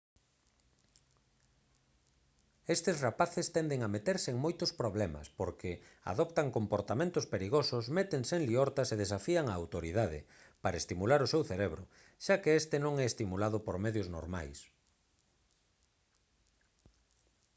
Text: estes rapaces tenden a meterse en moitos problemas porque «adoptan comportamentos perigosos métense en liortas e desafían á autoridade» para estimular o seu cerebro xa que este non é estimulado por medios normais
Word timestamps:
estes 2.75 2.97
rapaces 3.07 3.45
tenden 3.57 3.81
a 3.83 3.91
meterse 3.95 4.29
en 4.31 4.43
moitos 4.45 4.71
problemas 4.81 5.27
porque 5.39 5.71
«adoptan 6.13 6.53
comportamentos 6.57 7.25
perigosos 7.33 7.83
métense 7.97 8.33
en 8.39 8.43
liortas 8.49 8.89
e 8.93 8.99
desafían 9.03 9.45
á 9.51 9.53
autoridade» 9.55 10.19
para 10.63 10.79
estimular 10.81 11.19
o 11.25 11.31
seu 11.33 11.41
cerebro 11.51 11.83
xa 12.25 12.35
que 12.43 12.51
este 12.61 12.75
non 12.85 12.93
é 13.03 13.05
estimulado 13.11 13.57
por 13.65 13.75
medios 13.85 14.07
normais 14.15 14.59